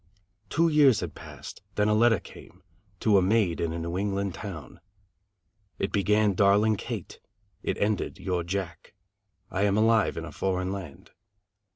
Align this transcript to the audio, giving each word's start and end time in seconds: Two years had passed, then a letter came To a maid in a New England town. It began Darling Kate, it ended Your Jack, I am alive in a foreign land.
Two 0.49 0.67
years 0.67 1.01
had 1.01 1.13
passed, 1.13 1.61
then 1.75 1.87
a 1.87 1.93
letter 1.93 2.19
came 2.19 2.63
To 3.01 3.19
a 3.19 3.21
maid 3.21 3.61
in 3.61 3.71
a 3.71 3.77
New 3.77 3.99
England 3.99 4.33
town. 4.33 4.79
It 5.77 5.91
began 5.91 6.33
Darling 6.33 6.75
Kate, 6.77 7.19
it 7.61 7.77
ended 7.77 8.17
Your 8.17 8.43
Jack, 8.43 8.95
I 9.51 9.61
am 9.61 9.77
alive 9.77 10.17
in 10.17 10.25
a 10.25 10.31
foreign 10.31 10.71
land. 10.71 11.11